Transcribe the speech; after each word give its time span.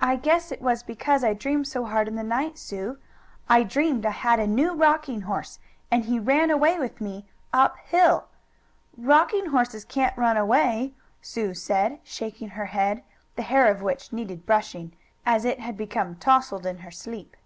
"I 0.00 0.14
guess 0.14 0.52
it 0.52 0.62
was 0.62 0.84
because 0.84 1.24
I 1.24 1.32
dreamed 1.34 1.66
so 1.66 1.86
hard 1.86 2.06
in 2.06 2.14
the 2.14 2.22
night, 2.22 2.56
Sue. 2.56 2.98
I 3.48 3.64
dreamed 3.64 4.06
I 4.06 4.10
had 4.12 4.38
a 4.38 4.46
new 4.46 4.72
rocking 4.76 5.22
horse, 5.22 5.58
and 5.90 6.04
he 6.04 6.20
ran 6.20 6.52
away 6.52 6.78
with 6.78 7.00
me, 7.00 7.26
up 7.52 7.76
hill" 7.78 8.26
"Rocking 8.96 9.46
horses 9.46 9.84
can't 9.84 10.16
run 10.16 10.36
away," 10.36 10.94
Sue 11.20 11.52
said, 11.52 11.98
shaking 12.04 12.50
her 12.50 12.66
head, 12.66 13.02
the 13.34 13.42
hair 13.42 13.66
of 13.66 13.82
which 13.82 14.12
needed 14.12 14.46
brushing, 14.46 14.92
as 15.26 15.44
it 15.44 15.58
had 15.58 15.76
become 15.76 16.14
"tousled" 16.14 16.64
in 16.64 16.78
her 16.78 16.92
sleep. 16.92 17.36